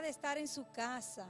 [0.00, 1.28] de estar en su casa,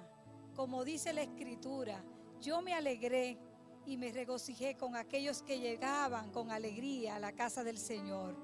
[0.54, 2.04] como dice la escritura,
[2.40, 3.38] yo me alegré
[3.86, 8.36] y me regocijé con aquellos que llegaban con alegría a la casa del Señor.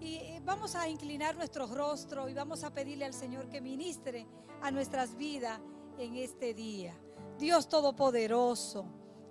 [0.00, 4.26] Y eh, vamos a inclinar nuestro rostro y vamos a pedirle al Señor que ministre
[4.62, 5.60] a nuestras vidas
[5.98, 6.98] en este día.
[7.38, 8.86] Dios Todopoderoso,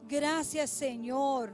[0.07, 1.53] gracias Señor.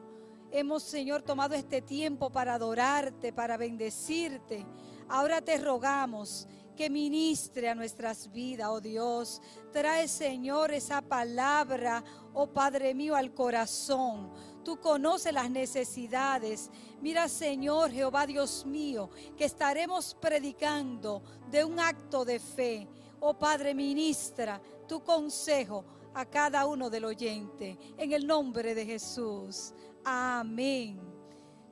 [0.52, 4.66] Hemos, Señor, tomado este tiempo para adorarte, para bendecirte.
[5.10, 9.42] Ahora te rogamos que ministre a nuestras vidas, oh Dios.
[9.72, 12.04] Trae, Señor, esa palabra,
[12.34, 14.32] oh Padre mío, al corazón.
[14.64, 16.70] Tú conoces las necesidades.
[17.02, 22.88] Mira, Señor, Jehová Dios mío, que estaremos predicando de un acto de fe.
[23.20, 27.78] Oh Padre, ministra tu consejo a cada uno del oyente.
[27.98, 29.74] En el nombre de Jesús.
[30.04, 31.15] Amén.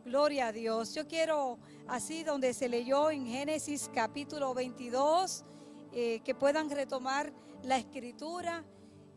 [0.06, 0.94] Gloria a Dios.
[0.94, 1.58] Yo quiero
[1.88, 5.46] así donde se leyó en Génesis capítulo 22,
[5.94, 7.32] eh, que puedan retomar
[7.64, 8.66] la escritura.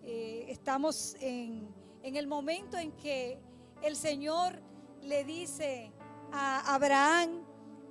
[0.04, 1.68] Eh, estamos en,
[2.04, 3.40] en el momento en que
[3.82, 4.62] el Señor
[5.02, 5.90] le dice
[6.30, 7.45] a Abraham,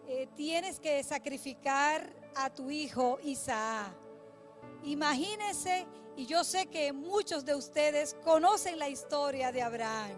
[0.07, 3.91] eh, tienes que sacrificar a tu hijo Isaac.
[4.85, 5.85] Imagínense,
[6.15, 10.15] y yo sé que muchos de ustedes conocen la historia de Abraham.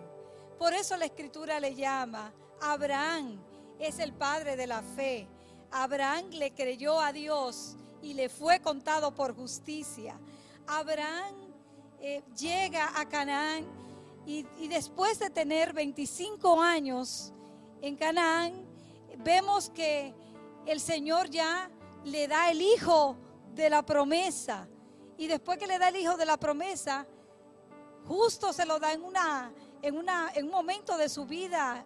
[0.59, 3.39] Por eso la escritura le llama Abraham
[3.79, 5.27] es el padre de la fe.
[5.71, 10.19] Abraham le creyó a Dios y le fue contado por justicia.
[10.65, 11.35] Abraham
[11.99, 13.65] eh, llega a Canaán
[14.25, 17.33] y, y después de tener 25 años
[17.81, 18.65] en Canaán,
[19.19, 20.13] vemos que
[20.65, 21.69] el Señor ya
[22.03, 23.15] le da el hijo
[23.53, 24.67] de la promesa.
[25.17, 27.05] Y después que le da el hijo de la promesa,
[28.07, 31.85] justo se lo da en, una, en, una, en un momento de su vida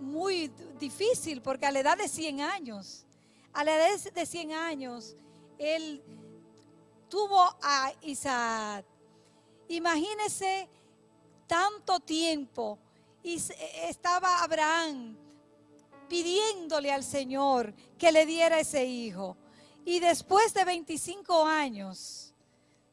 [0.00, 3.06] muy difícil porque a la edad de 100 años,
[3.52, 5.16] a la edad de 100 años,
[5.58, 6.02] él
[7.08, 8.84] tuvo a Isaac.
[9.68, 10.68] Imagínese
[11.46, 12.78] tanto tiempo
[13.22, 13.40] y
[13.82, 15.16] estaba Abraham
[16.08, 19.36] pidiéndole al Señor que le diera ese hijo.
[19.84, 22.32] Y después de 25 años,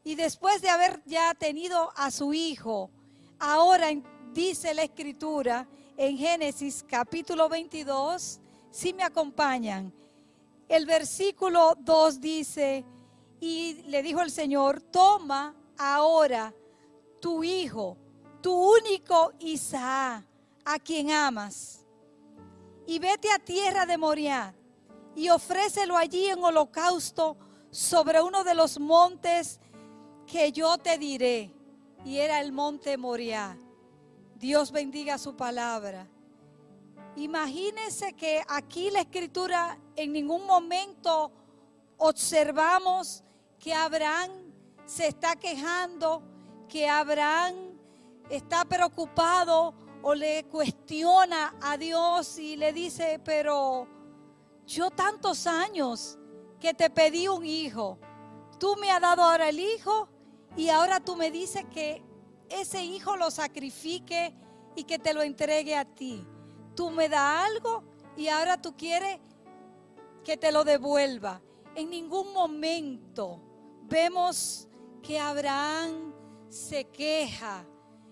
[0.04, 2.90] y después de haber ya tenido a su hijo,
[3.40, 3.88] ahora
[4.34, 5.68] dice la escritura
[6.00, 8.40] en Génesis capítulo 22,
[8.72, 9.94] si me acompañan,
[10.70, 12.86] el versículo 2 dice,
[13.42, 16.54] y le dijo el Señor, toma ahora
[17.20, 17.98] tu hijo,
[18.40, 20.24] tu único Isaac,
[20.64, 21.86] a quien amas,
[22.88, 24.56] y vete a tierra de Moriah
[25.18, 27.36] y ofrécelo allí en holocausto
[27.72, 29.60] sobre uno de los montes
[30.26, 31.54] que yo te diré.
[32.06, 33.58] Y era el monte Moriah.
[34.40, 36.08] Dios bendiga su palabra.
[37.18, 41.30] Imagínense que aquí la escritura en ningún momento
[41.98, 43.22] observamos
[43.60, 44.32] que Abraham
[44.86, 46.24] se está quejando,
[46.70, 47.54] que Abraham
[48.30, 53.90] está preocupado o le cuestiona a Dios y le dice, pero
[54.66, 56.18] yo tantos años
[56.62, 58.00] que te pedí un hijo,
[58.58, 60.08] tú me has dado ahora el hijo
[60.56, 62.02] y ahora tú me dices que
[62.50, 64.34] ese hijo lo sacrifique
[64.76, 66.26] y que te lo entregue a ti.
[66.76, 67.84] Tú me das algo
[68.16, 69.20] y ahora tú quieres
[70.24, 71.42] que te lo devuelva.
[71.76, 73.42] En ningún momento
[73.84, 74.68] vemos
[75.02, 76.14] que Abraham
[76.50, 77.66] se queja.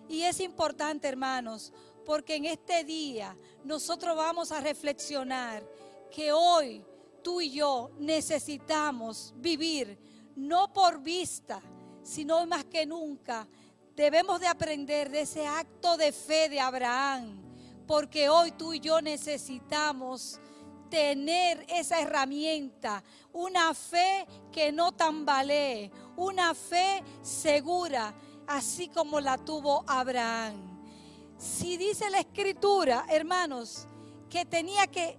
[0.08, 1.74] Y es importante, hermanos,
[2.06, 5.68] porque en este día nosotros vamos a reflexionar
[6.10, 6.84] que hoy
[7.22, 10.00] tú y yo necesitamos vivir
[10.36, 11.62] no por vista,
[12.04, 13.48] sino más que nunca
[13.98, 17.42] Debemos de aprender de ese acto de fe de Abraham,
[17.88, 20.40] porque hoy tú y yo necesitamos
[20.88, 23.04] tener esa herramienta,
[23.34, 28.14] una fe que no tambalee, una fe segura,
[28.46, 30.80] así como la tuvo Abraham.
[31.40, 33.88] Si dice la escritura, hermanos,
[34.30, 35.18] que tenía que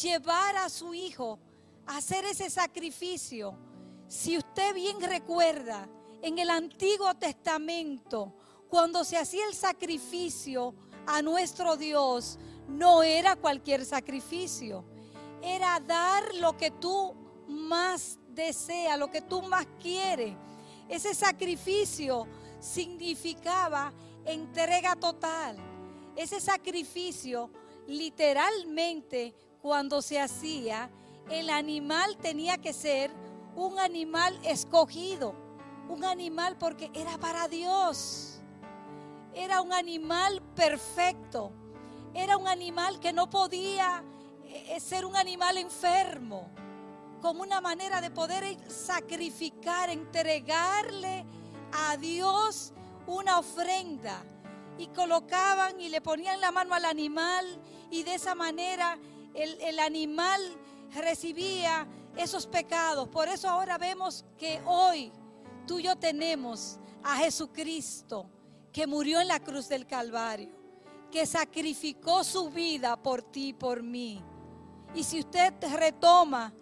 [0.00, 1.40] llevar a su hijo
[1.84, 3.58] a hacer ese sacrificio,
[4.06, 5.88] si usted bien recuerda,
[6.22, 8.34] en el Antiguo Testamento,
[8.68, 10.74] cuando se hacía el sacrificio
[11.06, 14.84] a nuestro Dios, no era cualquier sacrificio.
[15.42, 17.14] Era dar lo que tú
[17.48, 20.34] más deseas, lo que tú más quieres.
[20.88, 22.26] Ese sacrificio
[22.60, 23.92] significaba
[24.24, 25.56] entrega total.
[26.14, 27.50] Ese sacrificio
[27.86, 30.90] literalmente cuando se hacía,
[31.28, 33.10] el animal tenía que ser
[33.56, 35.34] un animal escogido
[35.88, 38.40] un animal porque era para Dios.
[39.34, 41.52] Era un animal perfecto.
[42.14, 44.02] Era un animal que no podía
[44.44, 46.48] eh, ser un animal enfermo.
[47.20, 51.26] como una manera de poder sacrificar, entregarle
[51.72, 52.72] a Dios
[53.06, 54.22] una ofrenda.
[54.78, 57.44] Y colocaban y le ponían la mano al animal
[57.90, 58.98] y de esa manera
[59.34, 60.40] el, el animal
[60.94, 61.86] recibía
[62.16, 63.08] esos pecados.
[63.08, 65.12] Por eso ahora vemos que hoy
[65.70, 68.26] tú y yo tenemos a Jesucristo
[68.72, 70.50] que murió en la cruz del Calvario,
[71.12, 74.20] que sacrificó su vida por ti y por mí.
[74.96, 76.52] Y si usted retoma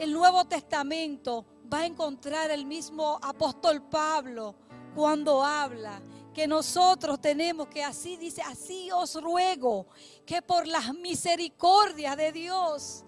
[0.00, 4.56] el Nuevo Testamento, va a encontrar el mismo apóstol Pablo
[4.96, 6.02] cuando habla
[6.34, 9.86] que nosotros tenemos que así dice, así os ruego
[10.26, 13.04] que por las misericordias de Dios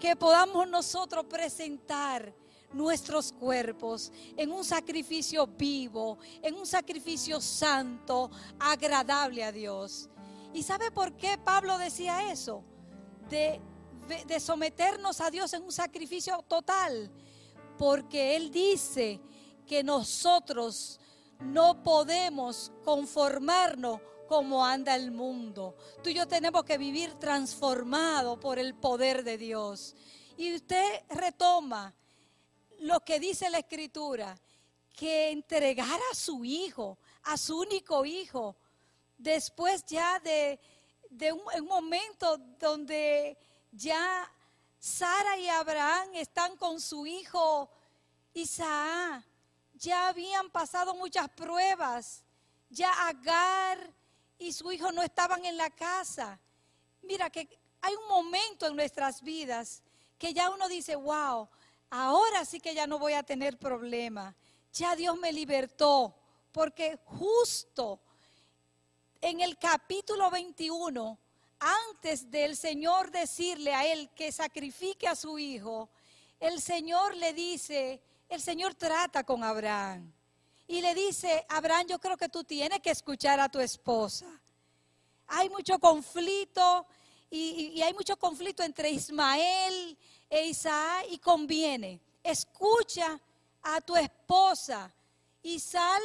[0.00, 2.34] que podamos nosotros presentar
[2.72, 10.08] nuestros cuerpos en un sacrificio vivo, en un sacrificio santo, agradable a Dios.
[10.52, 12.64] ¿Y sabe por qué Pablo decía eso?
[13.28, 13.60] De,
[14.26, 17.10] de someternos a Dios en un sacrificio total.
[17.78, 19.20] Porque Él dice
[19.66, 21.00] que nosotros
[21.40, 25.74] no podemos conformarnos como anda el mundo.
[26.02, 29.96] Tú y yo tenemos que vivir transformado por el poder de Dios.
[30.36, 31.94] Y usted retoma
[32.80, 34.36] lo que dice la escritura,
[34.96, 38.56] que entregar a su hijo, a su único hijo,
[39.16, 40.58] después ya de,
[41.32, 43.38] un, un momento donde
[43.72, 44.30] ya
[44.78, 47.70] Sara y Abraham están con su hijo
[48.34, 49.24] Isaac,
[49.74, 52.24] ya habían pasado muchas pruebas,
[52.68, 53.92] ya Agar
[54.38, 56.38] y su hijo no estaban en la casa.
[57.02, 57.48] Mira que
[57.80, 59.82] hay un momento en nuestras vidas
[60.18, 61.48] que ya uno dice, wow,
[61.90, 64.34] ahora sí que ya no voy a tener problema.
[64.72, 66.14] Ya Dios me libertó,
[66.52, 68.00] porque justo
[69.20, 71.18] en el capítulo 21,
[71.58, 75.90] antes del Señor decirle a él que sacrifique a su hijo,
[76.38, 80.10] el Señor le dice, el Señor trata con Abraham
[80.66, 84.26] y le dice, Abraham, yo creo que tú tienes que escuchar a tu esposa.
[85.26, 86.86] Hay mucho conflicto
[87.28, 89.98] y, hay mucho conflicto entre Ismael
[90.30, 92.00] e Isaac y conviene.
[92.22, 93.20] Escucha
[93.62, 94.90] a tu esposa
[95.42, 96.00] y sal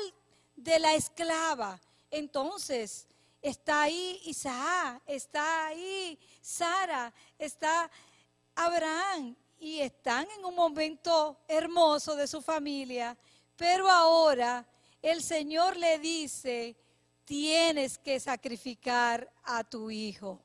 [0.56, 1.80] de la esclava.
[2.12, 3.08] Entonces,
[3.42, 7.90] está ahí Isaac, está ahí Sara, está
[8.56, 13.18] Abraham y están en un momento hermoso de su familia
[13.56, 14.66] pero ahora
[15.02, 16.76] el Señor le dice,
[17.24, 20.42] tienes que sacrificar a tu hijo.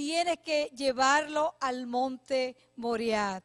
[0.00, 3.44] Tienes que llevarlo al monte Moriat.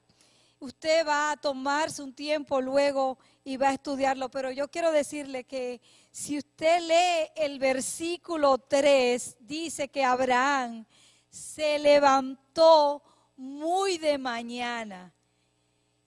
[0.58, 5.44] Usted va a tomarse un tiempo luego y va a estudiarlo, pero yo quiero decirle
[5.44, 5.82] que
[6.12, 10.86] si usted lee el versículo 3, dice que Abraham
[11.30, 13.04] se levantó
[13.36, 15.14] muy de mañana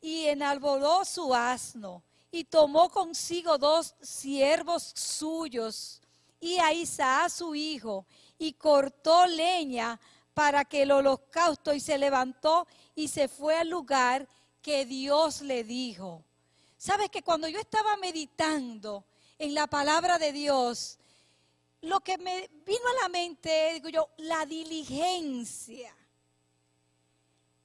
[0.00, 6.00] y enalboló su asno y tomó consigo dos siervos suyos
[6.40, 8.06] y a Isaac su hijo
[8.38, 10.00] y cortó leña
[10.38, 12.64] para que el holocausto y se levantó
[12.94, 14.28] y se fue al lugar
[14.62, 16.22] que Dios le dijo.
[16.76, 19.04] Sabes que cuando yo estaba meditando
[19.36, 20.96] en la palabra de Dios,
[21.80, 25.92] lo que me vino a la mente, digo yo, la diligencia.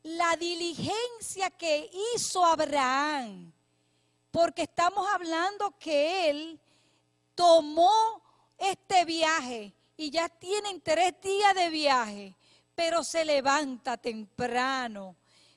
[0.01, 3.53] La diligencia que hizo Abraham
[4.31, 6.59] porque estamos hablando que él
[7.35, 8.19] tomó
[8.57, 12.35] este viaje y ya tienen tres días de viaje,
[12.75, 15.15] pero se levanta temprano,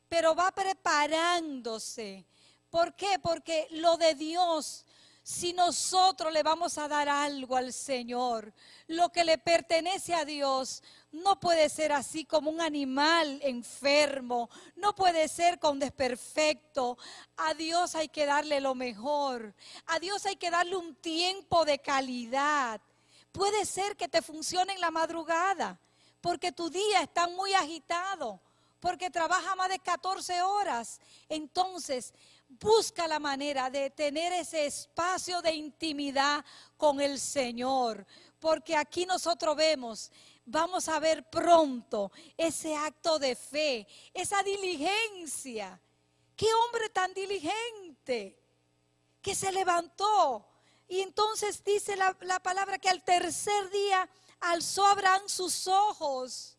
[0.09, 2.27] pero va preparándose.
[2.71, 3.19] ¿Por qué?
[3.21, 4.87] Porque lo de Dios
[5.27, 8.55] si nosotros le vamos a dar algo al Señor,
[8.87, 14.95] lo que le pertenece a Dios, no puede ser así como un animal enfermo, no
[14.95, 16.97] puede ser con desperfecto.
[17.39, 19.53] A Dios hay que darle lo mejor,
[19.87, 22.81] a Dios hay que darle un tiempo de calidad.
[23.33, 25.81] Puede ser que te funcione en la madrugada,
[26.27, 28.41] porque tu día está muy agitado,
[28.81, 31.01] porque trabaja más de 14 horas.
[31.29, 32.13] Entonces,
[32.49, 36.45] busca la manera de tener ese espacio de intimidad
[36.77, 38.05] con el Señor,
[38.41, 40.11] porque aquí nosotros vemos,
[40.45, 45.81] vamos a ver pronto ese acto de fe, esa diligencia.
[46.35, 48.37] Qué hombre tan diligente
[49.23, 50.45] que se levantó.
[50.89, 54.09] Y entonces dice la, palabra que al tercer día
[54.41, 56.57] alzó Abraham sus ojos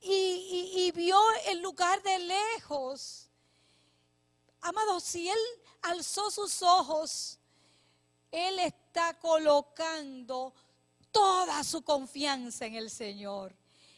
[0.00, 3.26] y, vio el lugar de lejos
[4.66, 5.38] Amado, si Él
[5.82, 7.38] alzó sus ojos,
[8.32, 10.52] Él está colocando
[11.12, 13.54] toda su confianza en el Señor.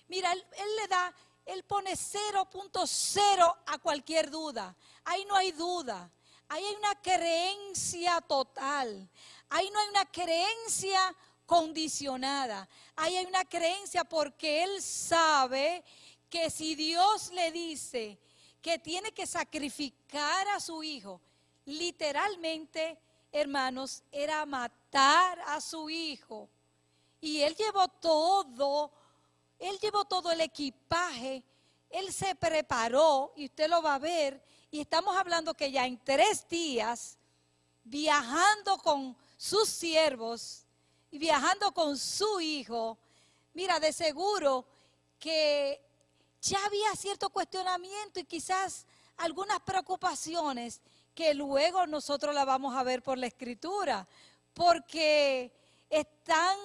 [0.08, 0.44] Mira, él,
[0.76, 1.14] le da
[1.47, 4.76] Él pone 0.0 a cualquier duda.
[5.04, 6.11] Ahí no hay duda.
[6.50, 9.08] Ahí hay una creencia total.
[9.49, 11.16] Ahí no hay una creencia
[11.49, 12.69] condicionada.
[12.95, 15.83] Ahí hay una creencia porque Él sabe
[16.28, 18.19] que si Dios le dice
[18.61, 21.23] que tiene que sacrificar a su hijo,
[21.64, 22.99] literalmente,
[23.33, 26.50] hermanos, era matar a su hijo.
[27.19, 28.93] Y Él llevó todo
[29.59, 31.43] él llevó todo el equipaje,
[31.90, 34.43] él se preparó y usted lo va a ver.
[34.71, 37.19] Y estamos hablando que ya en tres días,
[37.83, 40.64] viajando con sus siervos
[41.10, 42.98] y viajando con su hijo,
[43.54, 44.66] mira, de seguro
[45.18, 45.80] que
[46.40, 48.86] ya había cierto cuestionamiento y quizás
[49.16, 50.80] algunas preocupaciones
[51.14, 54.06] que luego nosotros la vamos a ver por la escritura,
[54.54, 55.52] porque
[55.90, 56.58] están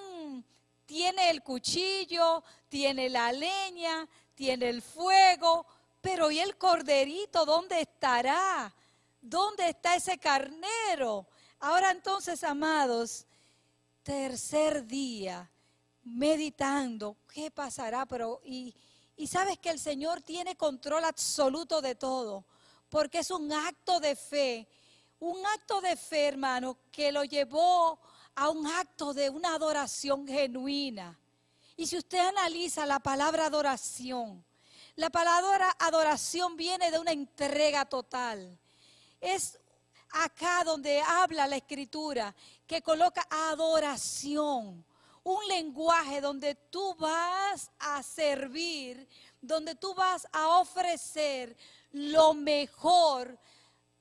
[0.85, 5.65] tiene el cuchillo, tiene la leña, tiene el fuego,
[6.01, 8.73] pero ¿y el corderito dónde estará?
[9.21, 11.25] ¿Dónde está ese carnero?
[11.59, 13.25] Ahora entonces, amados,
[14.03, 15.49] tercer día,
[16.03, 18.05] meditando, ¿qué pasará?
[18.05, 18.75] Pero, y,
[19.15, 22.45] y sabes que el Señor tiene control absoluto de todo,
[22.89, 24.67] porque es un acto de fe,
[25.19, 27.99] un acto de fe, hermano, que lo llevó
[28.35, 31.17] a un acto de una adoración genuina.
[31.77, 34.43] Y si usted analiza la palabra adoración,
[34.95, 38.59] la palabra adoración viene de una entrega total.
[39.19, 39.57] Es
[40.11, 42.35] acá donde habla la escritura
[42.73, 44.83] que coloca adoración,
[45.23, 49.07] un lenguaje donde tú vas a servir,
[49.39, 51.55] donde tú vas a ofrecer
[51.91, 53.37] lo mejor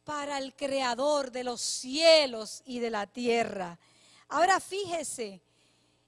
[0.05, 3.79] para el creador de los cielos y de la tierra.
[4.29, 5.43] Ahora fíjese,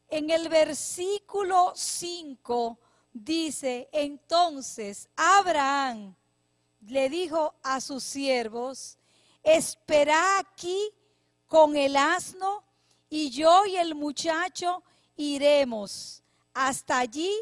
[0.09, 2.79] en el versículo 5
[3.13, 6.17] dice, entonces Abraham
[6.87, 8.97] le dijo a sus siervos,
[9.43, 10.91] espera aquí
[11.55, 12.65] con el asno
[13.09, 14.83] y yo y el muchacho
[15.15, 16.21] iremos
[16.53, 17.33] hasta allí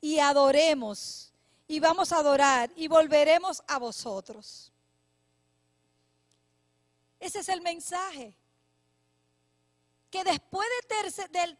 [0.00, 1.32] y adoremos
[1.68, 4.72] y vamos a adorar y volveremos a vosotros.
[7.20, 8.36] Ese es el mensaje
[10.10, 10.66] que después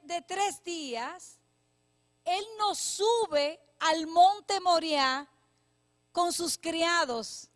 [0.02, 1.38] de, tres días,
[2.24, 5.28] Él nos sube al monte Moriah
[6.10, 7.48] con sus criados,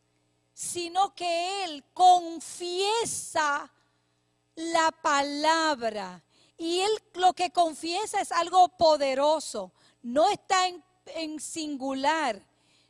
[0.52, 3.68] sino que Él confiesa
[4.54, 6.23] la palabra.
[6.56, 12.40] Y Él lo que confiesa es algo poderoso, no está en, singular,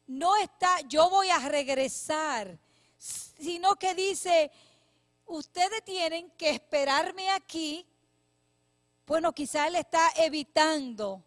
[0.06, 2.58] no está yo voy a regresar,
[2.98, 4.50] sino que dice,
[5.26, 7.86] ustedes tienen que esperarme aquí
[9.06, 11.22] bueno, quizá él está evitando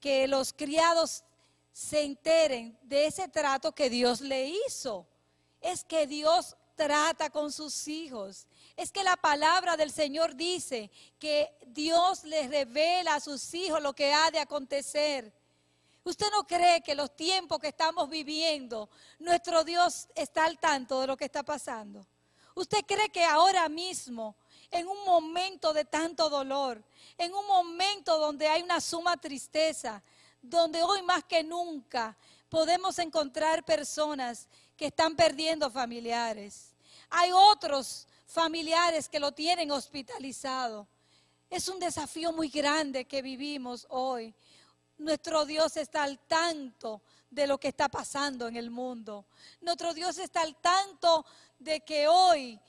[0.00, 1.22] que los criados
[1.72, 5.06] se enteren de ese trato que Dios le hizo.
[5.60, 8.46] Es que Dios trata con sus hijos.
[8.78, 13.92] Es que la palabra del Señor dice que Dios les revela a sus hijos lo
[13.92, 15.32] que ha de acontecer.
[16.04, 21.08] ¿Usted no cree que los tiempos que estamos viviendo, nuestro Dios está al tanto de
[21.08, 22.06] lo que está pasando?
[22.54, 24.36] ¿Usted cree que ahora mismo
[24.70, 26.80] en un momento de tanto dolor,
[27.16, 30.04] en un momento donde hay una suma tristeza,
[30.40, 32.16] donde hoy más que nunca
[32.48, 36.76] podemos encontrar personas que están perdiendo familiares.
[37.10, 40.86] Hay otros familiares que lo tienen hospitalizado.
[41.48, 44.34] Es un desafío muy grande que vivimos hoy.
[44.98, 49.24] Nuestro Dios está al tanto de lo que está pasando en el mundo.
[49.62, 51.24] Nuestro Dios está al tanto
[51.58, 52.60] de que hoy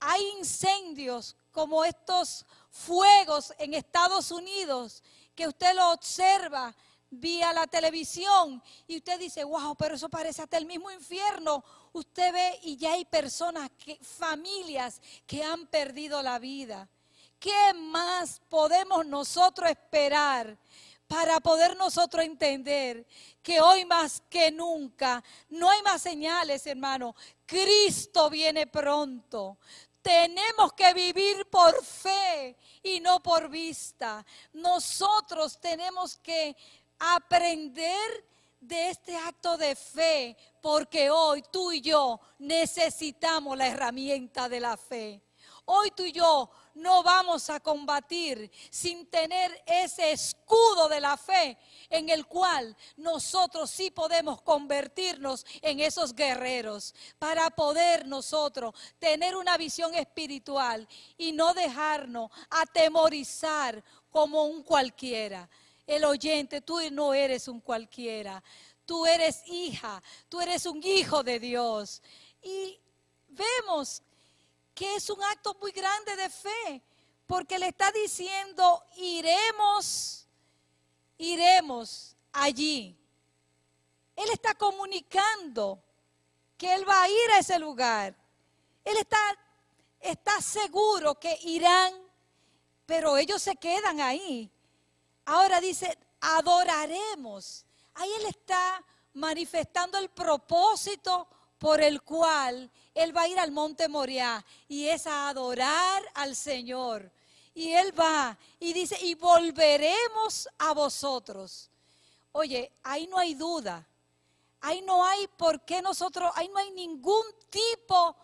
[0.00, 5.02] hay incendios como estos fuegos en Estados Unidos
[5.34, 6.74] que usted lo observa
[7.10, 11.62] vía la televisión y usted dice, wow, pero eso parece hasta el mismo infierno.
[11.96, 13.70] Usted ve y ya hay personas,
[14.02, 16.86] familias que han perdido la vida.
[17.40, 20.58] ¿Qué más podemos nosotros esperar
[21.08, 23.06] para poder nosotros entender
[23.42, 27.16] que hoy más que nunca no hay más señales, hermano.
[27.46, 29.56] Cristo viene pronto.
[30.02, 34.22] Tenemos que vivir por fe y no por vista.
[34.52, 36.54] Nosotros tenemos que
[36.98, 38.35] aprender
[38.66, 44.76] de este acto de fe porque hoy tú y yo necesitamos la herramienta de la
[44.76, 45.22] fe.
[45.68, 51.58] Hoy tú y yo no vamos a combatir sin tener ese escudo de la fe
[51.90, 59.56] en el cual nosotros sí podemos convertirnos en esos guerreros para poder nosotros tener una
[59.56, 60.86] visión espiritual
[61.18, 65.48] y no dejarnos atemorizar como un cualquiera.
[65.86, 68.42] El oyente, tú no eres un cualquiera.
[68.84, 72.02] tú eres hija, tú eres un hijo de Dios.
[72.42, 72.80] Y
[73.28, 74.02] vemos
[74.74, 76.82] que es un acto muy grande de fe,
[77.26, 80.26] porque le está diciendo, iremos,
[81.18, 82.96] iremos allí.
[84.14, 85.82] Él está comunicando
[86.56, 88.14] que Él va a ir a ese lugar.
[88.84, 89.18] Él está,
[90.00, 91.92] está seguro que irán,
[92.86, 94.50] pero ellos se quedan ahí.
[95.26, 97.64] Ahora dice, adoraremos.
[97.94, 98.82] Ahí Él está
[99.14, 101.28] manifestando el propósito
[101.58, 106.34] por el cual Él va a ir al monte Moriah y es a adorar al
[106.34, 107.10] Señor.
[107.54, 111.70] Y Él va y dice, y volveremos a vosotros.
[112.32, 113.86] Oye, ahí no hay duda
[114.60, 118.16] Ahí no hay por qué nosotros, ahí no hay ningún tipo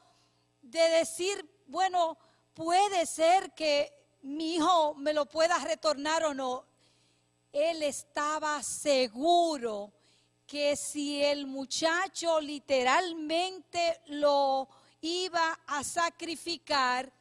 [0.61, 2.19] de decir, bueno,
[2.53, 3.93] puede ser que
[4.23, 6.65] mi hijo me lo pueda retornar o no.
[7.53, 9.93] Él estaba seguro
[10.47, 14.69] que si el muchacho literalmente lo
[15.01, 17.13] iba a sacrificar,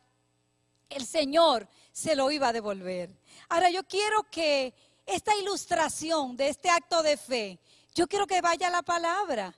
[0.89, 3.15] el Señor se lo iba a devolver.
[3.50, 4.73] Ahora yo quiero que
[5.05, 7.59] esta ilustración de este acto de fe
[7.93, 9.53] yo quiero que vaya la palabra,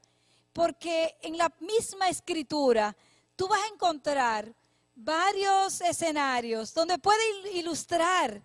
[0.53, 2.95] porque en la misma escritura
[3.35, 4.51] tú vas a encontrar
[4.95, 8.41] varios escenarios donde puede ilustrar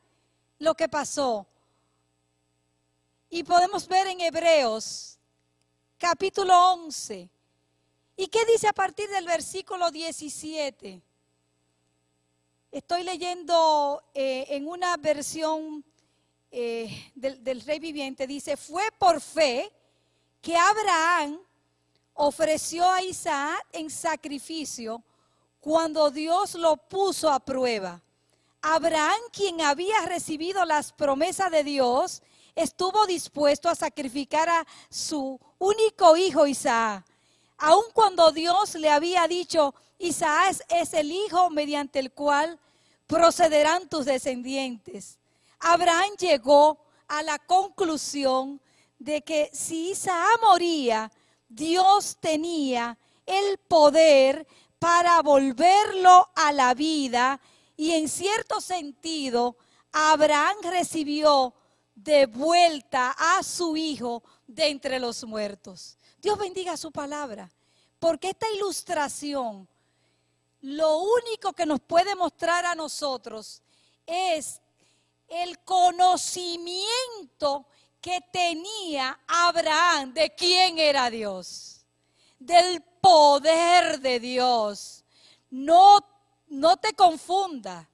[0.59, 1.47] lo que pasó.
[3.31, 5.19] Y podemos ver en Hebreos
[5.99, 7.29] capítulo 11.
[8.17, 11.03] ¿Y qué dice a partir del versículo 17?
[12.73, 15.85] Estoy leyendo eh, en una versión
[16.51, 18.27] eh, del, del rey viviente.
[18.27, 19.71] Dice, fue por fe
[20.41, 21.39] que Abraham
[22.15, 25.03] ofreció a Isaac en sacrificio
[25.61, 28.01] cuando Dios lo puso a prueba.
[28.63, 32.23] Abraham, quien había recibido las promesas de Dios,
[32.59, 37.05] estuvo dispuesto a sacrificar a su único hijo Isaac,
[37.57, 42.59] aun cuando Dios le había dicho, Isaac es el hijo mediante el cual
[43.07, 45.19] procederán tus descendientes.
[45.61, 48.61] Abraham llegó a la conclusión
[48.99, 51.11] de que si Isaac moría,
[51.49, 54.47] Dios tenía el poder
[54.79, 57.41] para volverlo a la vida
[57.77, 59.57] y en cierto sentido
[59.93, 61.55] Abraham recibió
[62.03, 65.99] de vuelta a su hijo de entre los muertos.
[66.21, 67.51] Dios bendiga su palabra,
[67.99, 69.67] porque esta ilustración
[70.61, 73.63] lo único que nos puede mostrar a nosotros
[74.07, 74.61] es
[75.29, 77.67] el conocimiento
[78.01, 81.85] que tenía Abraham de quién era Dios,
[82.39, 85.05] del poder de Dios.
[85.51, 85.99] No,
[86.47, 87.91] no te confunda.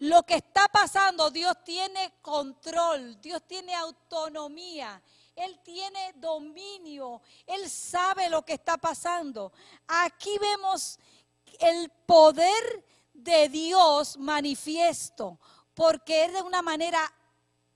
[0.00, 5.02] Lo que está pasando, Dios tiene control, Dios tiene autonomía,
[5.36, 9.52] Él tiene dominio, Él sabe lo que está pasando.
[9.86, 10.98] Aquí vemos
[11.58, 15.38] el poder de Dios manifiesto,
[15.74, 17.00] porque es de una manera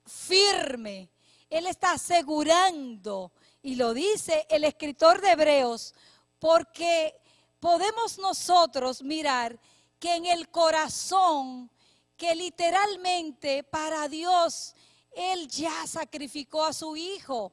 [0.07, 1.11] firme,
[1.51, 3.33] él está asegurando,
[3.63, 5.95] y lo dice el escritor de Hebreos,
[6.39, 7.15] porque
[7.61, 9.59] podemos nosotros mirar
[9.99, 11.71] que en el corazón,
[12.16, 14.74] que literalmente para Dios,
[15.12, 17.53] Él ya sacrificó a su Hijo,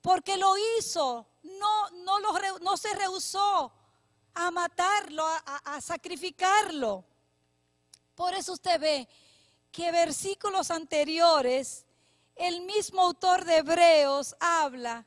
[0.00, 2.18] porque lo hizo, no, no,
[2.60, 3.72] no se rehusó
[4.34, 7.04] a matarlo, a, a sacrificarlo.
[8.14, 9.08] Por eso usted ve
[9.72, 11.86] que versículos anteriores
[12.36, 15.06] el mismo autor de Hebreos habla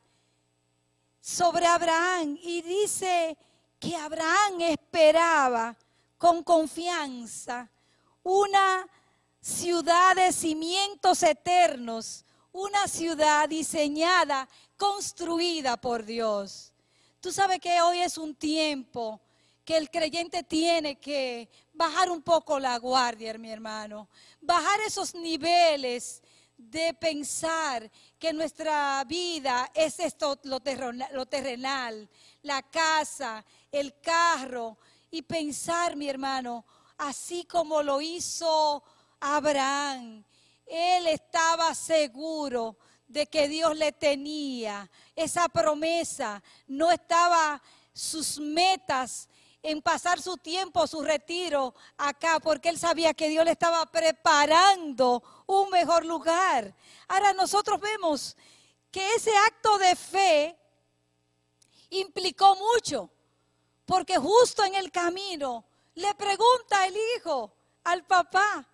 [1.20, 3.38] sobre Abraham y dice
[3.80, 5.76] que Abraham esperaba
[6.18, 7.70] con confianza
[8.24, 8.88] una
[9.42, 16.74] ciudad de cimientos eternos, una ciudad diseñada, construida por Dios.
[17.20, 19.22] Tú sabes que hoy es un tiempo
[19.66, 24.10] que el creyente tiene que bajar un poco la guardia, mi hermano,
[24.42, 26.22] bajar esos niveles
[26.58, 32.10] de pensar que nuestra vida es esto, lo terrenal,
[32.42, 34.78] la casa, el carro,
[35.14, 36.66] y pensar, mi hermano,
[36.98, 38.84] así como lo hizo
[39.20, 40.24] Abraham.
[40.66, 42.78] Él estaba seguro
[43.08, 46.42] de que Dios le tenía esa promesa.
[46.68, 47.62] No estaba
[47.94, 49.30] sus metas
[49.62, 55.24] en pasar su tiempo, su retiro acá, porque él sabía que Dios le estaba preparando
[55.46, 56.76] un mejor lugar.
[57.08, 58.36] Ahora nosotros vemos
[58.92, 60.60] que ese acto de fe
[61.90, 63.10] implicó mucho,
[63.86, 67.52] porque justo en el camino le pregunta el hijo
[67.84, 68.66] al papá,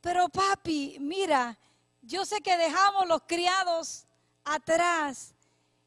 [0.00, 1.56] pero papi, mira,
[2.02, 4.04] yo sé que dejamos los criados
[4.44, 5.34] atrás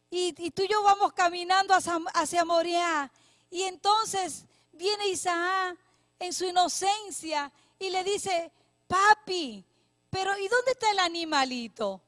[0.10, 3.12] y, tú y yo vamos caminando hacia, hacia Moriah.
[3.52, 5.78] Y entonces viene Isaac
[6.20, 8.52] en su inocencia y le dice,
[8.88, 9.63] papi,
[10.10, 12.02] pero ¿y dónde está el animalito?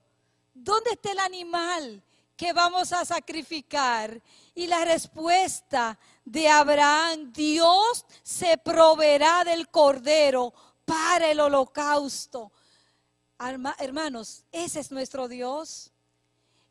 [0.53, 2.01] ¿Dónde está el animal
[2.39, 4.21] que vamos a sacrificar?
[4.55, 10.53] Y la respuesta de Abraham, Dios se proveerá del cordero
[10.85, 12.53] para el holocausto.
[13.77, 15.91] Hermanos, ese es nuestro Dios.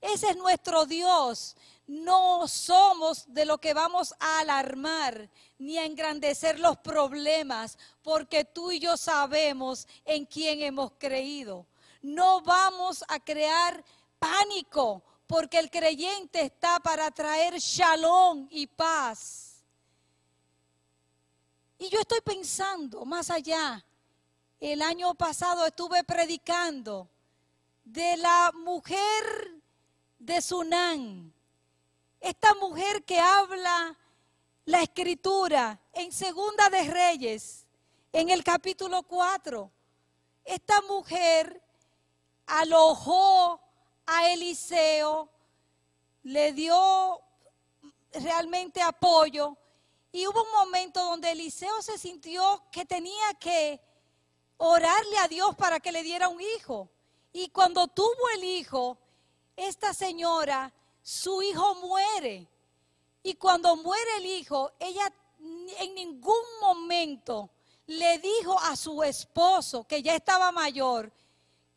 [0.00, 1.54] Ese es nuestro Dios.
[1.86, 5.28] No somos de lo que vamos a alarmar
[5.58, 11.66] ni a engrandecer los problemas, porque tú y yo sabemos en quién hemos creído.
[12.00, 13.84] No vamos a crear
[14.18, 19.62] pánico, porque el creyente está para traer shalom y paz.
[21.78, 23.84] Y yo estoy pensando más allá.
[24.58, 27.08] El año pasado estuve predicando
[27.84, 29.62] de la mujer
[30.18, 31.32] de Sunán.
[32.20, 33.96] Esta mujer que habla
[34.64, 37.66] la escritura en Segunda de Reyes,
[38.12, 39.70] en el capítulo 4.
[40.46, 41.62] Esta mujer
[42.46, 43.67] alojó
[44.10, 45.28] a Eliseo,
[46.22, 47.20] le dio
[48.12, 49.56] realmente apoyo
[50.10, 53.80] y hubo un momento donde Eliseo se sintió que tenía que
[54.56, 56.88] orarle a Dios para que le diera un hijo.
[57.32, 58.96] Y cuando tuvo el hijo,
[59.56, 62.48] esta señora, su hijo muere.
[63.22, 65.12] Y cuando muere el hijo, ella
[65.80, 67.50] en ningún momento
[67.86, 71.12] le dijo a su esposo, que ya estaba mayor,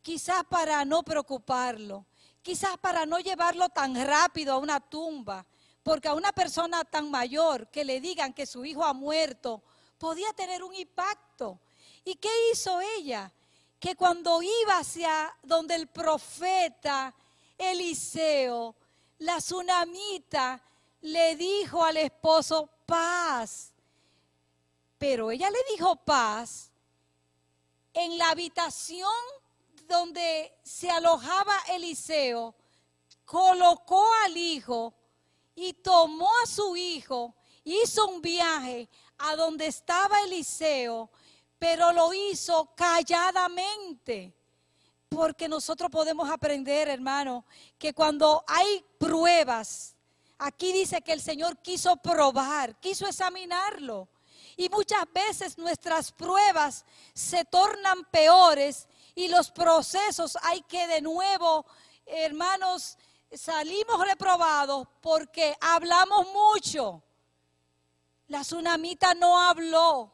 [0.02, 2.06] quizás para no preocuparlo,
[2.41, 5.45] quizás para no llevarlo tan rápido a una tumba,
[5.84, 9.63] porque a una persona tan mayor que le digan que su hijo ha muerto,
[9.97, 11.60] podía tener un impacto.
[12.04, 13.32] ¿Y qué hizo ella?
[13.80, 17.13] Que cuando iba hacia donde el profeta
[17.58, 18.75] Eliseo,
[19.19, 20.62] la tsunamita
[21.01, 23.73] le dijo al esposo paz.
[24.97, 26.71] Pero ella le dijo paz
[27.93, 29.12] en la habitación
[29.91, 32.56] donde se alojaba Eliseo,
[33.25, 34.93] colocó al hijo
[35.54, 41.12] y tomó a su hijo, hizo un viaje a donde estaba Eliseo,
[41.60, 44.34] pero lo hizo calladamente.
[45.10, 47.45] Porque nosotros podemos aprender, hermano,
[47.77, 49.93] que cuando hay pruebas,
[50.38, 54.08] aquí dice que el Señor quiso probar, quiso examinarlo.
[54.56, 58.88] Y muchas veces nuestras pruebas se tornan peores
[59.22, 61.64] y los procesos hay que de nuevo,
[62.08, 62.98] hermanos,
[63.32, 67.04] salimos reprobados porque hablamos mucho.
[68.28, 70.12] La tsunamita no habló,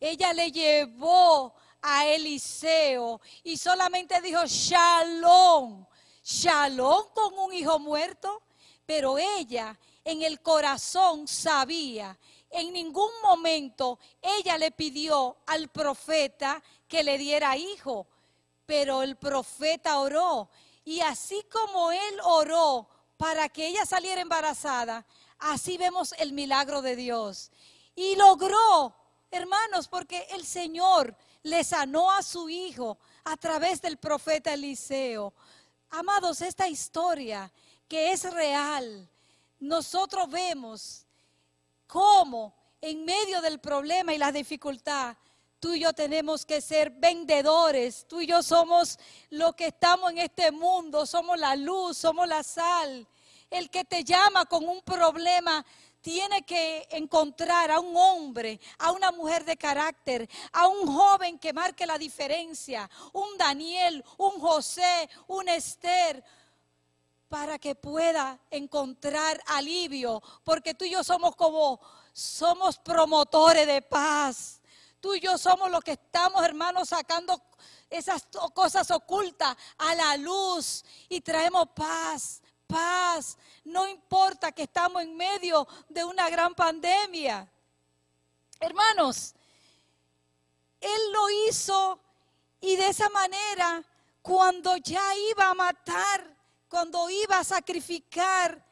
[0.00, 5.84] ella le llevó a Eliseo y solamente dijo shalom,
[6.24, 8.42] shalom con un hijo muerto,
[8.86, 17.02] pero ella en el corazón sabía, en ningún momento ella le pidió al profeta que
[17.02, 18.06] le diera hijo,
[18.68, 20.50] pero el profeta oró
[20.84, 25.06] y así como él oró para que ella saliera embarazada,
[25.38, 27.50] así vemos el milagro de Dios.
[27.96, 28.94] Y logró,
[29.30, 35.32] hermanos, porque el Señor le sanó a su hijo a través del profeta Eliseo.
[35.88, 37.50] Amados, esta historia
[37.88, 39.08] que es real,
[39.60, 41.06] nosotros vemos
[41.86, 45.16] cómo en medio del problema y la dificultad,
[45.60, 48.98] tú y yo tenemos que ser vendedores, tú y yo somos
[49.30, 53.06] lo que estamos en este mundo, somos la luz, somos la sal.
[53.50, 55.64] El que te llama con un problema
[56.00, 61.52] tiene que encontrar a un hombre, a una mujer de carácter, a un joven que
[61.52, 66.22] marque la diferencia, un Daniel, un José, un Esther,
[67.28, 71.78] para que pueda encontrar alivio, porque tú y yo somos como,
[72.12, 74.57] somos promotores de paz.
[75.00, 77.40] Tú y yo somos los que estamos, hermanos, sacando
[77.88, 83.38] esas cosas ocultas a la luz y traemos paz, paz.
[83.64, 87.48] No importa que estamos en medio de una gran pandemia.
[88.60, 89.34] Hermanos,
[90.80, 92.00] Él lo hizo
[92.60, 93.84] y de esa manera,
[94.20, 96.36] cuando ya iba a matar,
[96.68, 98.64] cuando iba a sacrificar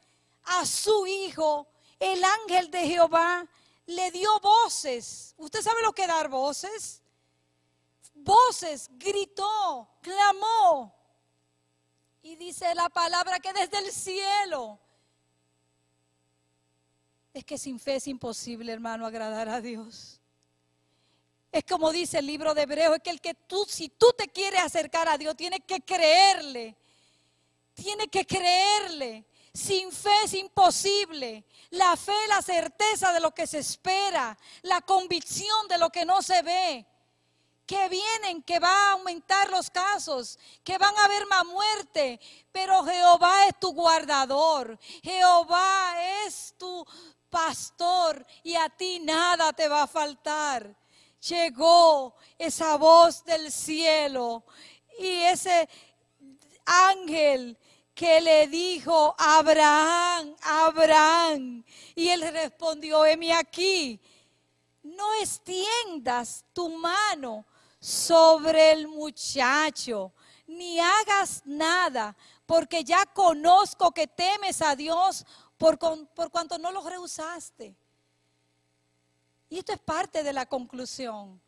[0.43, 3.47] a su hijo, el ángel de Jehová
[3.87, 5.35] le dio voces.
[5.37, 7.03] ¿Usted sabe lo que dar voces?
[8.15, 10.95] Voces, gritó, clamó.
[12.23, 14.81] Y dice la palabra que desde el cielo.
[17.33, 20.21] Es que sin fe es imposible, hermano, agradar a Dios.
[21.53, 24.29] Es como dice el libro de Hebreos, es que el que tú, si tú te
[24.29, 26.77] quieres acercar a Dios, tienes que creerle.
[27.75, 29.27] Tienes que creerle.
[29.53, 31.45] Sin fe es imposible.
[31.71, 36.23] La fe la certeza de lo que se espera, la convicción de lo que no
[36.23, 36.87] se ve.
[37.67, 42.21] Que vienen, que va a aumentar los casos, que van a haber más muerte,
[42.53, 46.87] pero Jehová es tu guardador, Jehová es tu
[47.29, 50.77] pastor y a ti nada te va a faltar.
[51.21, 54.45] Llegó esa voz del cielo
[54.99, 55.69] y ese
[56.65, 57.59] ángel
[57.97, 61.65] que le dijo, Abraham, Abraham.
[61.95, 63.99] Y él respondió, heme aquí,
[64.83, 67.47] no extiendas tu mano
[67.81, 70.13] sobre el muchacho,
[70.47, 75.25] ni hagas nada, porque ya conozco que temes a Dios
[75.57, 77.75] por, por cuanto no lo rehusaste.
[79.49, 81.41] Y esto es parte de la conclusión.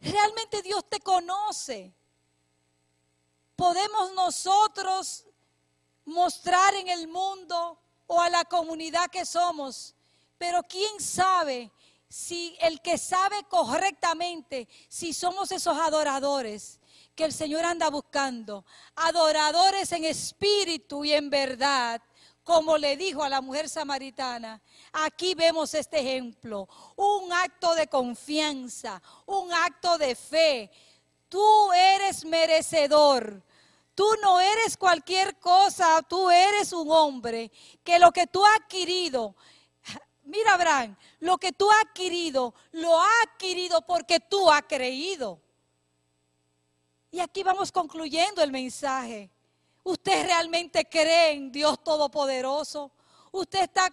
[0.00, 1.92] Realmente Dios te conoce.
[3.56, 5.26] Podemos nosotros
[6.04, 9.94] mostrar en el mundo o a la comunidad que somos.
[10.38, 11.70] Pero quién sabe
[12.08, 16.78] si el que sabe correctamente, si somos esos adoradores
[17.14, 18.64] que el Señor anda buscando,
[18.96, 22.02] adoradores en espíritu y en verdad,
[22.44, 24.60] como le dijo a la mujer samaritana.
[24.92, 30.70] Aquí vemos este ejemplo, un acto de confianza, un acto de fe.
[31.28, 33.42] Tú eres merecedor
[33.94, 37.50] Tú no eres cualquier cosa, tú eres un hombre
[37.84, 39.36] que lo que tú has adquirido,
[40.24, 45.40] mira Abraham, lo que tú has adquirido, lo has adquirido porque tú has creído.
[47.10, 49.30] Y aquí vamos concluyendo el mensaje.
[49.84, 52.90] ¿Usted realmente cree en Dios Todopoderoso?
[53.32, 53.92] ¿Usted está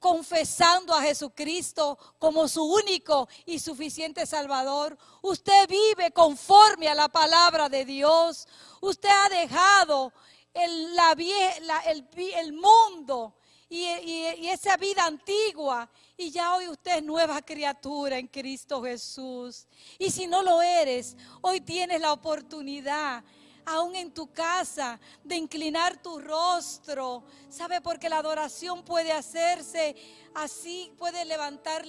[0.00, 4.96] confesando a Jesucristo como su único y suficiente Salvador.
[5.22, 8.48] Usted vive conforme a la palabra de Dios.
[8.80, 10.12] Usted ha dejado
[10.54, 10.96] el,
[12.34, 13.34] el, mundo
[13.68, 19.66] y, y, esa vida antigua y ya hoy usted es nueva criatura en Cristo Jesús.
[19.98, 23.22] Y si no lo eres, hoy tienes la oportunidad
[23.70, 27.24] aún en tu casa, de inclinar tu rostro.
[27.48, 27.80] ¿Sabe?
[27.80, 29.94] Porque la adoración puede hacerse
[30.34, 31.84] así, puede levantar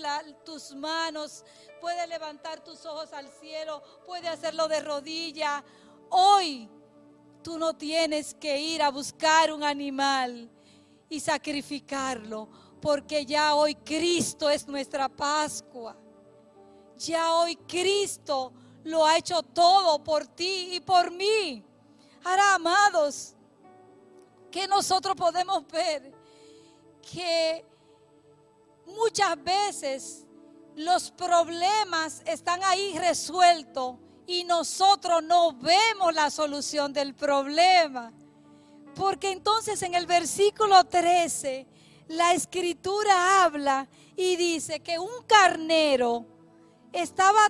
[0.45, 1.43] tus manos,
[1.79, 5.63] puede levantar tus ojos al cielo, puede hacerlo de rodilla.
[6.09, 6.69] Hoy
[7.43, 10.49] tú no tienes que ir a buscar un animal
[11.09, 12.47] y sacrificarlo,
[12.79, 15.97] porque ya hoy Cristo es nuestra Pascua.
[16.97, 21.65] Ya hoy Cristo lo ha hecho todo por ti y por mí.
[22.23, 23.35] Ahora, amados,
[24.51, 26.13] que nosotros podemos ver
[27.11, 27.65] que
[28.85, 30.25] muchas veces
[30.75, 33.95] los problemas están ahí resueltos
[34.27, 38.13] y nosotros no vemos la solución del problema.
[38.95, 41.67] Porque entonces en el versículo 13
[42.09, 46.25] la escritura habla y dice que un carnero
[46.91, 47.49] estaba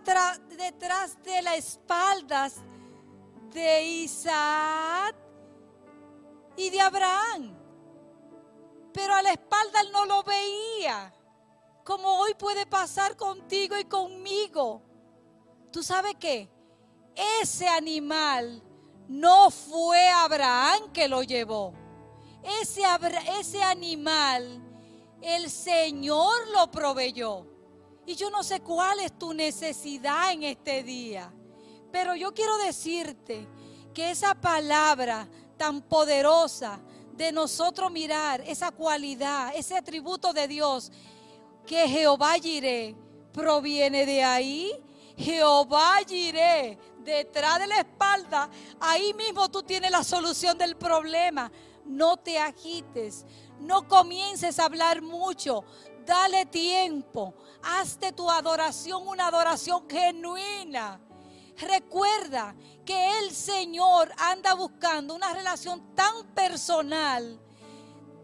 [0.55, 2.55] detrás de las espaldas
[3.51, 5.15] de Isaac
[6.55, 7.57] y de Abraham.
[8.93, 11.13] Pero a la espalda él no lo veía,
[11.83, 14.81] como hoy puede pasar contigo y conmigo.
[15.71, 16.49] ¿Tú sabes qué?
[17.41, 18.61] Ese animal
[19.07, 21.73] no fue Abraham que lo llevó.
[22.61, 22.81] Ese,
[23.39, 24.61] ese animal,
[25.21, 27.45] el Señor lo proveyó.
[28.05, 31.31] Y yo no sé cuál es tu necesidad en este día.
[31.91, 33.47] Pero yo quiero decirte
[33.93, 35.27] que esa palabra
[35.58, 36.80] tan poderosa
[37.13, 40.91] de nosotros mirar, esa cualidad, ese atributo de Dios,
[41.65, 42.95] que Jehová Jiré
[43.32, 44.71] proviene de ahí.
[45.17, 48.49] Jehová Jiré, detrás de la espalda,
[48.80, 51.51] ahí mismo tú tienes la solución del problema.
[51.86, 53.25] No te agites,
[53.60, 55.63] no comiences a hablar mucho,
[56.06, 60.99] dale tiempo, hazte tu adoración una adoración genuina.
[61.57, 67.39] Recuerda que el Señor anda buscando una relación tan personal,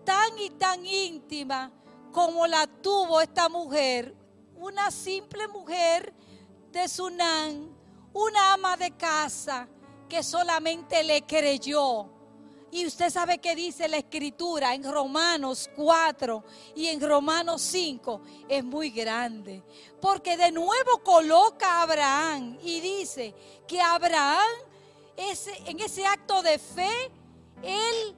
[0.04, 1.72] tan y tan íntima
[2.12, 4.16] como la tuvo esta mujer,
[4.56, 6.14] una simple mujer
[6.72, 7.76] de Sunán,
[8.14, 9.68] una ama de casa
[10.10, 12.17] que solamente le creyó
[12.72, 16.44] y usted sabe que dice la escritura en Romanos 4
[16.76, 19.64] y en Romanos 5 es muy grande.
[20.02, 23.34] Porque de nuevo coloca a Abraham y dice
[23.68, 24.68] que Abraham
[25.18, 27.12] en ese acto de fe,
[27.64, 28.16] él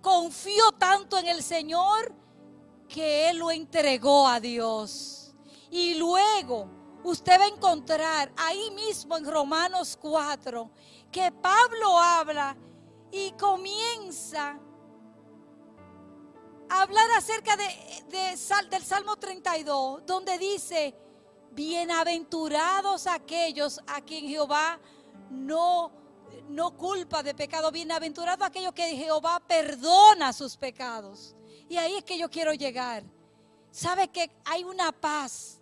[0.00, 2.12] confió tanto en el Señor
[2.88, 5.34] que él lo entregó a Dios.
[5.70, 6.68] Y luego
[7.04, 10.70] usted va a encontrar ahí mismo en Romanos 4
[11.10, 12.56] que Pablo habla
[13.12, 14.58] y comienza
[16.68, 18.36] hablar acerca de,
[18.70, 20.94] del Salmo 32, donde dice,
[21.52, 24.80] bienaventurados aquellos a quien Jehová
[25.30, 25.92] no,
[26.48, 31.36] no culpa de pecado, bienaventurados aquellos que Jehová perdona sus pecados.
[31.68, 33.04] Y ahí es que yo quiero llegar.
[33.70, 35.61] ¿Sabe que hay una paz?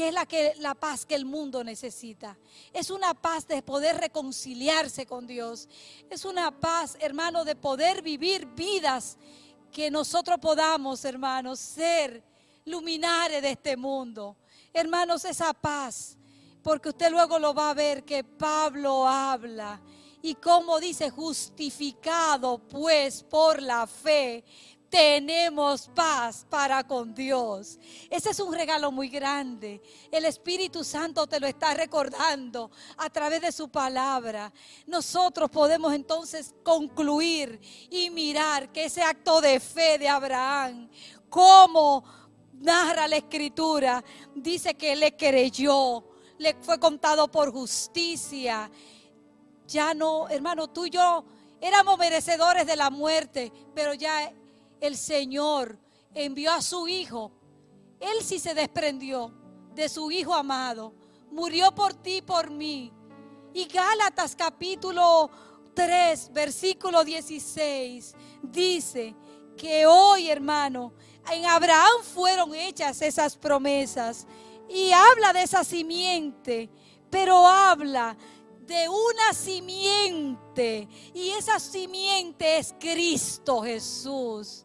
[0.00, 2.38] Que es la, que, la paz que el mundo necesita.
[2.72, 5.68] Es una paz de poder reconciliarse con Dios.
[6.08, 9.18] Es una paz, hermano, de poder vivir vidas
[9.70, 12.24] que nosotros podamos, hermanos, ser
[12.64, 14.38] luminares de este mundo.
[14.72, 16.16] Hermanos, esa paz,
[16.62, 19.82] porque usted luego lo va a ver que Pablo habla
[20.22, 24.44] y como dice, justificado pues por la fe,
[24.90, 27.78] tenemos paz para con Dios.
[28.10, 29.80] Ese es un regalo muy grande.
[30.10, 34.52] El Espíritu Santo te lo está recordando a través de su palabra.
[34.86, 40.90] Nosotros podemos entonces concluir y mirar que ese acto de fe de Abraham,
[41.28, 42.04] como
[42.54, 46.04] narra la escritura, dice que le creyó,
[46.36, 48.68] le fue contado por justicia.
[49.68, 51.24] Ya no, hermano, tú y yo
[51.60, 54.32] éramos merecedores de la muerte, pero ya
[54.80, 55.78] el Señor
[56.14, 57.32] envió a su Hijo.
[58.00, 59.32] Él sí se desprendió
[59.74, 60.94] de su Hijo amado.
[61.30, 62.92] Murió por ti por mí.
[63.52, 65.30] Y Gálatas capítulo
[65.74, 69.14] 3, versículo 16, dice
[69.56, 70.92] que hoy, hermano,
[71.30, 74.26] en Abraham fueron hechas esas promesas.
[74.68, 76.70] Y habla de esa simiente,
[77.10, 78.16] pero habla
[78.66, 80.88] de una simiente.
[81.12, 84.64] Y esa simiente es Cristo Jesús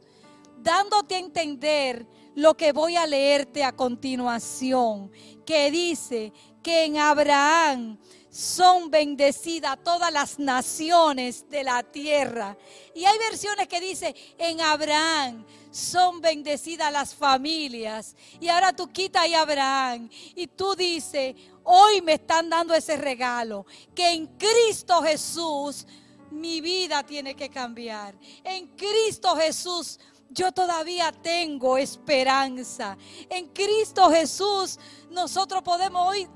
[0.65, 5.11] dándote a entender lo que voy a leerte a continuación,
[5.45, 7.97] que dice que en Abraham
[8.29, 12.57] son bendecidas todas las naciones de la tierra.
[12.93, 18.15] Y hay versiones que dice, en Abraham son bendecidas las familias.
[18.41, 23.65] Y ahora tú quitas ahí Abraham y tú dices, hoy me están dando ese regalo,
[23.93, 25.85] que en Cristo Jesús
[26.31, 28.15] mi vida tiene que cambiar.
[28.43, 29.99] En Cristo Jesús
[30.29, 32.97] yo todavía tengo esperanza.
[33.29, 36.27] En Cristo Jesús nosotros podemos hoy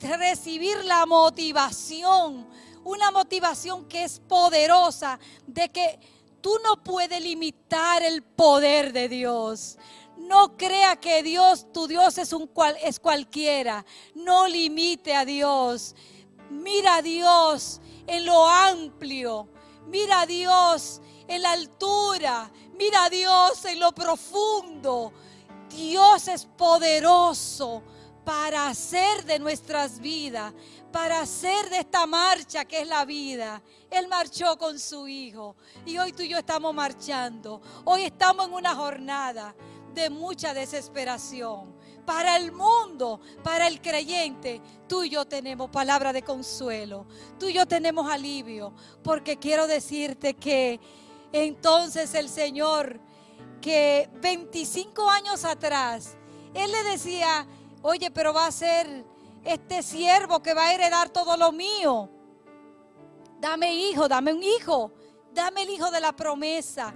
[0.00, 2.48] recibir la motivación,
[2.84, 5.98] una motivación que es poderosa de que
[6.40, 9.78] tú no puedes limitar el poder de Dios.
[10.16, 13.84] No crea que Dios, tu Dios es un cual, es cualquiera.
[14.14, 15.94] No limite a Dios.
[16.50, 19.48] Mira a Dios en lo amplio.
[19.86, 22.50] Mira a Dios en la altura.
[22.76, 25.12] Mira a Dios en lo profundo.
[25.68, 27.82] Dios es poderoso
[28.24, 30.52] para hacer de nuestras vidas,
[30.90, 33.62] para hacer de esta marcha que es la vida.
[33.90, 37.60] Él marchó con su hijo y hoy tú y yo estamos marchando.
[37.84, 39.54] Hoy estamos en una jornada
[39.92, 41.73] de mucha desesperación.
[42.04, 47.06] Para el mundo, para el creyente, tú y yo tenemos palabra de consuelo.
[47.38, 48.74] Tú y yo tenemos alivio.
[49.02, 50.80] Porque quiero decirte que
[51.32, 53.00] entonces el Señor,
[53.60, 56.16] que 25 años atrás,
[56.52, 57.46] Él le decía,
[57.82, 59.04] oye, pero va a ser
[59.44, 62.10] este siervo que va a heredar todo lo mío.
[63.40, 64.92] Dame hijo, dame un hijo.
[65.32, 66.94] Dame el hijo de la promesa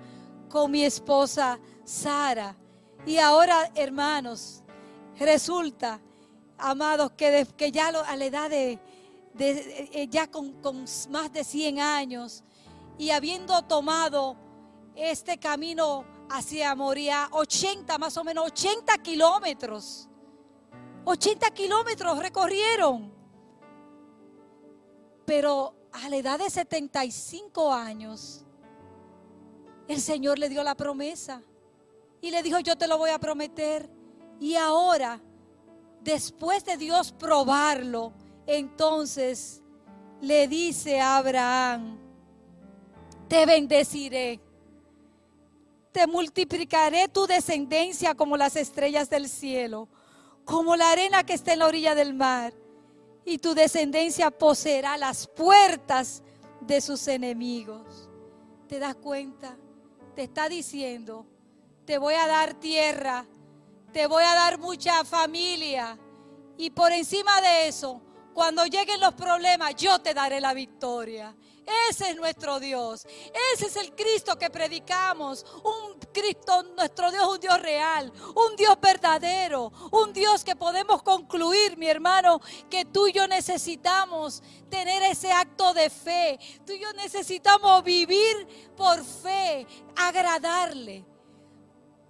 [0.49, 2.57] con mi esposa Sara.
[3.05, 4.63] Y ahora, hermanos,
[5.19, 6.01] resulta,
[6.57, 8.79] amados, que, que ya a la edad de,
[9.39, 12.45] eh, ya con, con más de 100 años,
[12.99, 14.37] y habiendo tomado
[14.95, 20.09] este camino hacia Moria, 80, más o menos 80 kilómetros.
[21.05, 23.13] 80 kilómetros recorrieron.
[25.25, 28.45] Pero a la edad de 75 años,
[29.87, 31.43] el Señor le dio la promesa
[32.21, 33.98] y le dijo, yo te lo voy a prometer.
[34.41, 35.21] Y ahora,
[36.03, 38.13] después de Dios probarlo,
[38.47, 39.63] entonces
[40.21, 41.99] le dice a Abraham,
[43.29, 44.41] te bendeciré.
[45.93, 49.89] Te multiplicaré tu descendencia como las estrellas del cielo,
[50.45, 52.53] como la arena que está en la orilla del mar.
[53.25, 56.23] Y tu descendencia poseerá las puertas
[56.61, 58.09] de sus enemigos.
[58.69, 59.57] ¿Te das cuenta?
[60.15, 61.27] Te está diciendo,
[61.85, 63.27] te voy a dar tierra,
[63.93, 65.99] te voy a dar mucha familia.
[66.57, 68.03] Y por encima de eso,
[68.35, 71.35] cuando lleguen los problemas, yo te daré la victoria.
[71.91, 73.07] Ese es nuestro Dios.
[73.53, 75.45] Ese es el Cristo que predicamos.
[75.65, 81.77] Un Cristo, nuestro Dios, un Dios real, un Dios verdadero, un Dios que podemos concluir,
[81.77, 86.39] mi hermano, que tú y yo necesitamos tener ese acto de fe.
[86.65, 89.67] Tú y yo necesitamos vivir por fe,
[89.97, 91.05] agradarle.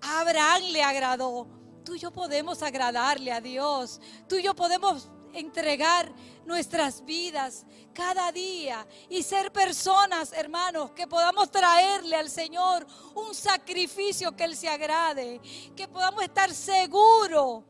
[0.00, 1.57] Abraham le agradó.
[1.88, 3.98] Tú y yo podemos agradarle a Dios.
[4.28, 6.12] Tú y yo podemos entregar
[6.44, 7.64] nuestras vidas
[7.94, 14.54] cada día y ser personas, hermanos, que podamos traerle al Señor un sacrificio que Él
[14.54, 15.40] se agrade,
[15.74, 17.64] que podamos estar seguros,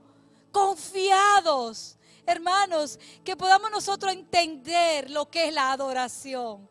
[0.51, 1.97] confiados,
[2.27, 6.69] hermanos, que podamos nosotros entender lo que es la adoración,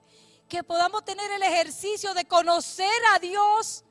[0.50, 3.86] que podamos tener el ejercicio de conocer a Dios,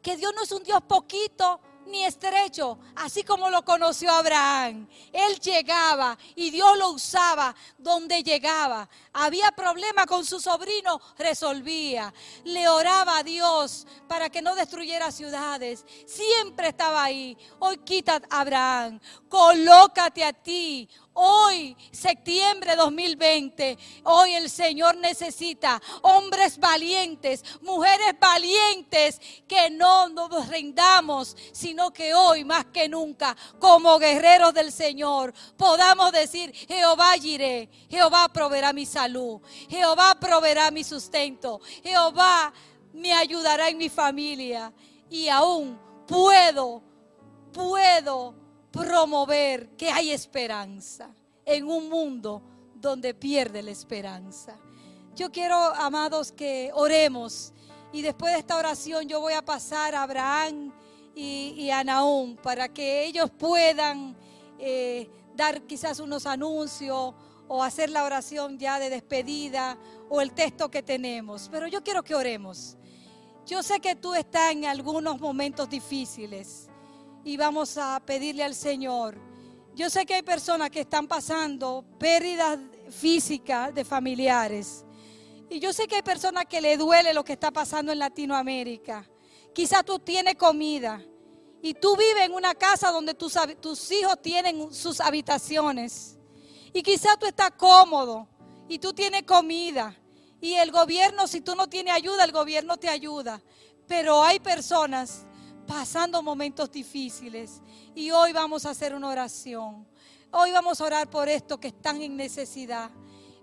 [0.00, 4.88] que Dios no es un Dios poquito, ni estrecho, así como lo conoció Abraham.
[5.12, 8.88] Él llegaba y Dios lo usaba donde llegaba.
[9.12, 12.12] Había problema con su sobrino, resolvía.
[12.44, 15.84] Le oraba a Dios para que no destruyera ciudades.
[16.06, 17.36] Siempre estaba ahí.
[17.58, 20.88] Hoy quita a Abraham, colócate a ti
[21.18, 31.34] Hoy, septiembre 2020, hoy el Señor necesita hombres valientes, mujeres valientes, que no nos rindamos,
[31.52, 38.28] sino que hoy más que nunca, como guerreros del Señor, podamos decir, Jehová iré, Jehová
[38.28, 39.40] proveerá mi salud,
[39.70, 42.52] Jehová proveerá mi sustento, Jehová
[42.92, 44.70] me ayudará en mi familia
[45.08, 46.82] y aún puedo,
[47.54, 48.45] puedo
[48.76, 51.08] promover que hay esperanza
[51.44, 52.42] en un mundo
[52.74, 54.58] donde pierde la esperanza.
[55.14, 57.52] Yo quiero, amados, que oremos
[57.92, 60.72] y después de esta oración yo voy a pasar a Abraham
[61.14, 64.14] y, a Naúm para que ellos puedan
[64.58, 67.14] eh, dar quizás unos anuncios
[67.48, 69.78] o hacer la oración ya de despedida
[70.10, 71.48] o el texto que tenemos.
[71.50, 72.76] Pero yo quiero que oremos.
[73.46, 76.68] Yo sé que tú estás en algunos momentos difíciles
[77.26, 79.18] y vamos a pedirle al Señor.
[79.74, 82.56] Yo sé que hay personas que están pasando pérdidas
[82.88, 84.84] físicas de familiares.
[85.50, 89.10] Y yo sé que hay personas que le duele lo que está pasando en Latinoamérica.
[89.52, 91.02] Quizás tú tienes comida
[91.60, 96.16] y tú vives en una casa donde tus, tus hijos tienen sus habitaciones.
[96.72, 98.28] Y quizás tú estás cómodo
[98.68, 99.96] y tú tienes comida.
[100.40, 103.42] Y el gobierno, si tú no tienes ayuda, el gobierno te ayuda.
[103.88, 105.25] Pero hay personas
[105.66, 107.60] pasando momentos difíciles.
[107.94, 109.86] Y hoy vamos a hacer una oración.
[110.30, 112.90] Hoy vamos a orar por estos que están en necesidad.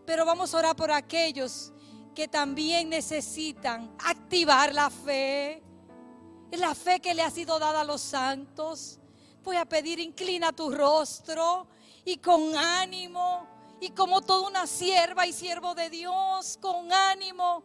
[0.06, 1.72] Pero vamos a orar por aquellos
[2.16, 5.62] que también necesitan activar la fe.
[6.52, 9.00] La fe que le ha sido dada a los santos.
[9.44, 11.68] Voy a pedir, inclina tu rostro
[12.06, 13.48] y con ánimo.
[13.80, 17.64] Y como toda una sierva y siervo de Dios, con ánimo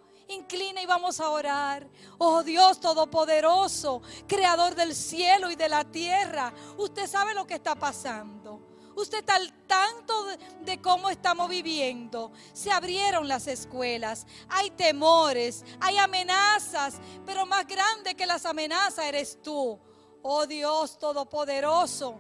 [0.89, 1.87] vamos a orar.
[2.19, 6.53] Oh Dios Todopoderoso, Creador del cielo y de la tierra.
[6.77, 8.67] Usted sabe lo que está pasando.
[8.97, 10.27] Usted está al tanto
[10.63, 12.33] de, cómo estamos viviendo.
[12.53, 14.27] Se abrieron las escuelas.
[14.49, 16.97] Hay temores, hay amenazas.
[17.25, 19.79] Pero más grande que las amenazas eres tú.
[20.23, 22.19] Oh Dios Todopoderoso.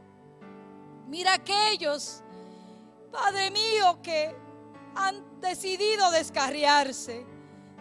[1.08, 2.22] Mira aquellos,
[3.10, 4.36] Padre mío, que
[4.94, 7.37] han decidido descarriarse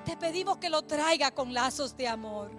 [0.08, 2.49] te pedimos que lo traiga con lazos de amor.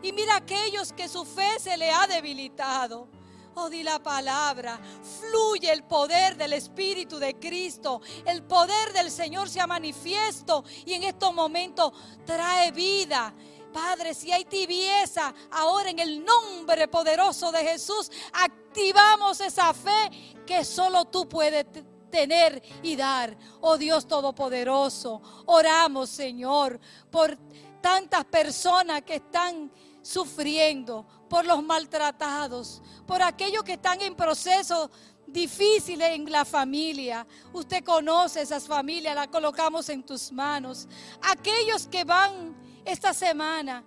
[0.00, 3.08] Y mira aquellos que su fe se le ha debilitado.
[3.56, 4.78] Oh, di la palabra.
[5.18, 8.00] Fluye el poder del Espíritu de Cristo.
[8.24, 11.92] El poder del Señor se ha manifiesto y en estos momentos
[12.24, 13.34] trae vida.
[13.72, 20.10] Padre, si hay tibieza, ahora en el nombre poderoso de Jesús, activamos esa fe
[20.46, 21.66] que solo tú puedes
[22.14, 23.36] tener y dar.
[23.60, 26.78] Oh Dios Todopoderoso, oramos Señor
[27.10, 27.36] por
[27.80, 34.90] tantas personas que están sufriendo, por los maltratados, por aquellos que están en procesos
[35.26, 37.26] difíciles en la familia.
[37.52, 40.86] Usted conoce esas familias, las colocamos en tus manos.
[41.20, 42.54] Aquellos que van
[42.84, 43.84] esta semana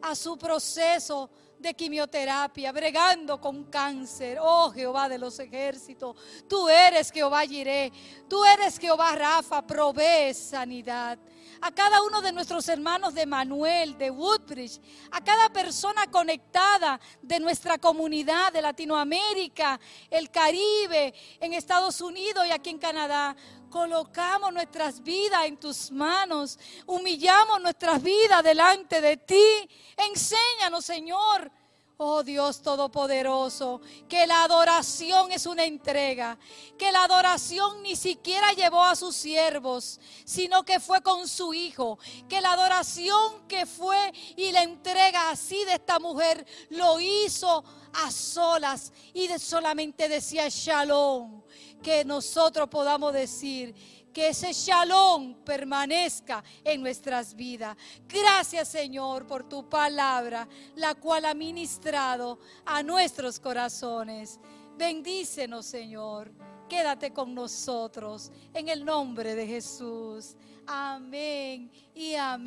[0.00, 1.28] a su proceso
[1.58, 4.38] de quimioterapia, bregando con cáncer.
[4.40, 6.16] Oh Jehová de los ejércitos,
[6.48, 7.92] tú eres Jehová Jiré,
[8.28, 11.18] tú eres Jehová Rafa, provee sanidad.
[11.60, 14.78] A cada uno de nuestros hermanos de Manuel, de Woodbridge,
[15.10, 19.80] a cada persona conectada de nuestra comunidad de Latinoamérica,
[20.10, 23.34] el Caribe, en Estados Unidos y aquí en Canadá
[23.70, 29.68] colocamos nuestras vidas en tus manos, humillamos nuestras vidas delante de ti.
[29.96, 31.50] Enséñanos, Señor.
[31.98, 36.38] Oh Dios Todopoderoso, que la adoración es una entrega,
[36.76, 41.98] que la adoración ni siquiera llevó a sus siervos, sino que fue con su Hijo,
[42.28, 47.64] que la adoración que fue y la entrega así de esta mujer lo hizo
[47.94, 51.45] a solas y de solamente decía shalom
[51.86, 53.72] que nosotros podamos decir
[54.12, 57.76] que ese shalom permanezca en nuestras vidas.
[58.08, 64.40] Gracias Señor por tu palabra, la cual ha ministrado a nuestros corazones.
[64.76, 66.32] Bendícenos Señor.
[66.68, 70.34] Quédate con nosotros en el nombre de Jesús.
[70.66, 72.44] Amén y amén.